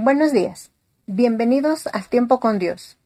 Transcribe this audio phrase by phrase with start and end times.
[0.00, 0.70] Buenos días,
[1.08, 2.96] bienvenidos al tiempo con Dios.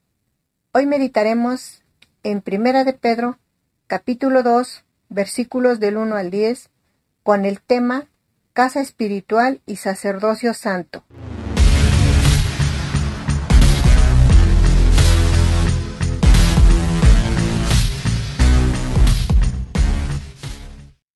[0.72, 1.82] Hoy meditaremos
[2.22, 3.38] en Primera de Pedro,
[3.86, 6.68] capítulo 2, versículos del 1 al 10,
[7.22, 8.08] con el tema
[8.52, 11.02] Casa espiritual y sacerdocio santo.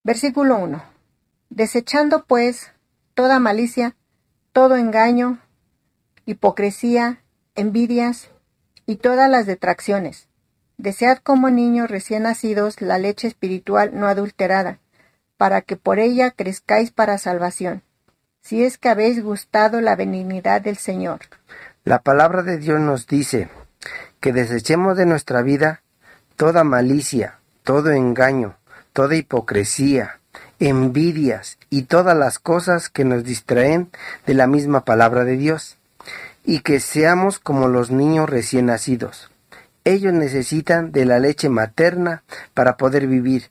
[0.02, 0.82] Versículo 1.
[1.50, 2.72] Desechando pues
[3.12, 3.94] toda malicia,
[4.54, 5.38] todo engaño,
[6.26, 7.22] hipocresía,
[7.54, 8.30] envidias
[8.84, 10.28] y todas las detracciones.
[10.76, 14.80] Desead como niños recién nacidos la leche espiritual no adulterada,
[15.36, 17.82] para que por ella crezcáis para salvación,
[18.42, 21.20] si es que habéis gustado la benignidad del Señor.
[21.84, 23.48] La palabra de Dios nos dice
[24.20, 25.82] que desechemos de nuestra vida
[26.34, 28.56] toda malicia, todo engaño,
[28.92, 30.18] toda hipocresía,
[30.58, 33.90] envidias y todas las cosas que nos distraen
[34.26, 35.78] de la misma palabra de Dios
[36.46, 39.30] y que seamos como los niños recién nacidos.
[39.84, 42.22] Ellos necesitan de la leche materna
[42.54, 43.50] para poder vivir,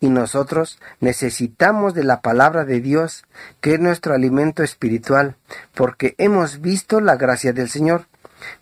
[0.00, 3.24] y nosotros necesitamos de la palabra de Dios,
[3.60, 5.36] que es nuestro alimento espiritual,
[5.74, 8.06] porque hemos visto la gracia del Señor.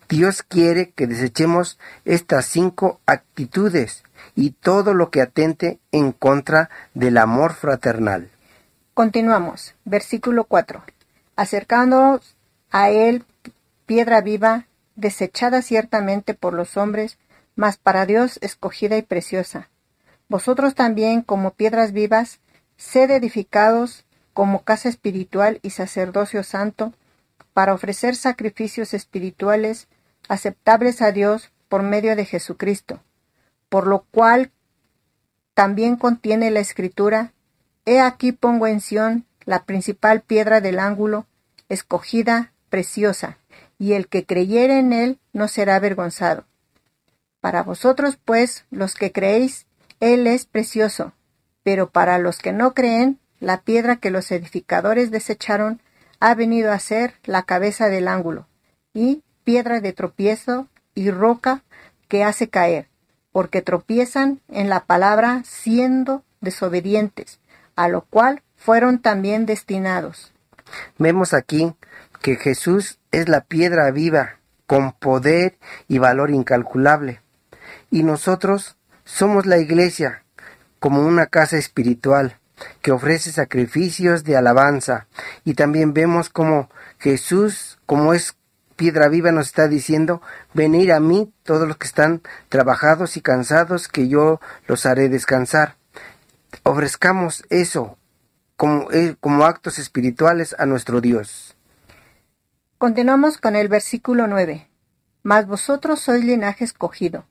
[0.09, 7.17] Dios quiere que desechemos estas cinco actitudes y todo lo que atente en contra del
[7.17, 8.29] amor fraternal.
[8.93, 9.75] Continuamos.
[9.83, 10.83] Versículo 4.
[11.35, 12.35] Acercándonos
[12.71, 13.25] a Él
[13.85, 17.17] piedra viva, desechada ciertamente por los hombres,
[17.55, 19.69] mas para Dios escogida y preciosa.
[20.27, 22.39] Vosotros también, como piedras vivas,
[22.77, 26.93] sed edificados como casa espiritual y sacerdocio santo,
[27.53, 29.87] para ofrecer sacrificios espirituales
[30.27, 33.01] aceptables a Dios por medio de Jesucristo,
[33.69, 34.51] por lo cual
[35.53, 37.31] también contiene la escritura,
[37.85, 41.27] He aquí pongo en Sión la principal piedra del ángulo,
[41.69, 43.37] escogida, preciosa,
[43.77, 46.45] y el que creyere en él no será avergonzado.
[47.41, 49.67] Para vosotros, pues, los que creéis,
[49.99, 51.13] él es precioso,
[51.63, 55.81] pero para los que no creen, la piedra que los edificadores desecharon
[56.19, 58.47] ha venido a ser la cabeza del ángulo,
[58.93, 61.63] y piedra de tropiezo y roca
[62.07, 62.87] que hace caer,
[63.31, 67.39] porque tropiezan en la palabra siendo desobedientes,
[67.75, 70.33] a lo cual fueron también destinados.
[70.97, 71.73] Vemos aquí
[72.25, 77.21] que Jesús es la piedra viva, con poder y valor incalculable.
[77.91, 80.23] Y nosotros somos la iglesia,
[80.79, 82.39] como una casa espiritual,
[82.81, 85.05] que ofrece sacrificios de alabanza.
[85.43, 88.35] Y también vemos como Jesús, como es
[88.75, 90.23] piedra viva, nos está diciendo,
[90.55, 95.75] venir a mí todos los que están trabajados y cansados, que yo los haré descansar.
[96.63, 97.99] Ofrezcamos eso
[98.57, 101.55] como, eh, como actos espirituales a nuestro Dios.
[102.77, 104.67] Continuamos con el versículo 9.
[105.23, 107.23] Mas vosotros sois linaje escogido,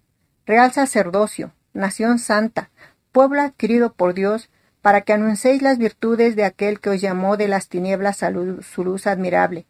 [0.47, 2.71] real sacerdocio, nación santa,
[3.13, 4.49] pueblo adquirido por Dios,
[4.81, 8.33] para que anunciéis las virtudes de aquel que os llamó de las tinieblas a
[8.63, 9.67] su luz admirable.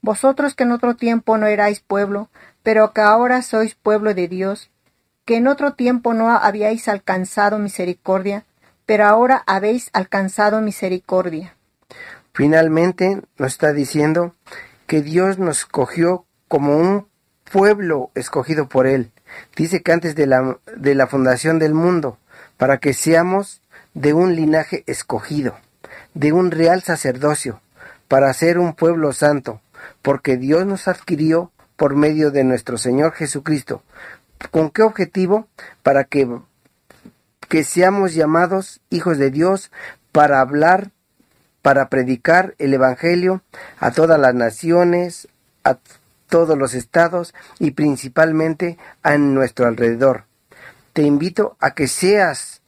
[0.00, 2.30] Vosotros que en otro tiempo no erais pueblo,
[2.62, 4.70] pero que ahora sois pueblo de Dios,
[5.24, 8.44] que en otro tiempo no habíais alcanzado misericordia,
[8.86, 11.56] pero ahora habéis alcanzado misericordia.
[12.32, 14.32] Finalmente nos está diciendo
[14.86, 17.06] que Dios nos escogió como un
[17.50, 19.10] pueblo escogido por Él.
[19.56, 22.18] Dice que antes de la, de la fundación del mundo,
[22.56, 23.60] para que seamos
[23.94, 25.56] de un linaje escogido,
[26.14, 27.60] de un real sacerdocio,
[28.08, 29.60] para ser un pueblo santo,
[30.02, 33.82] porque Dios nos adquirió por medio de nuestro Señor Jesucristo.
[34.50, 35.48] ¿Con qué objetivo?
[35.82, 36.28] Para que,
[37.48, 39.70] que seamos llamados hijos de Dios,
[40.12, 40.90] para hablar
[41.66, 43.42] para predicar el Evangelio
[43.80, 45.26] a todas las naciones,
[45.64, 45.78] a
[46.28, 50.26] todos los estados y principalmente a nuestro alrededor.
[50.92, 52.62] Te invito a que seas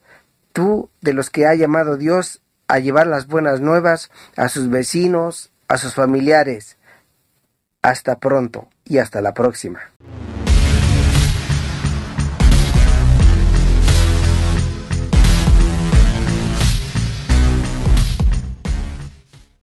[0.52, 5.52] tú de los que ha llamado Dios a llevar las buenas nuevas a sus vecinos,
[5.68, 6.76] a sus familiares.
[7.82, 9.78] Hasta pronto y hasta la próxima.